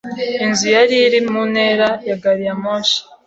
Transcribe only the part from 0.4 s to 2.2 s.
Inzu ya iri mu ntera ya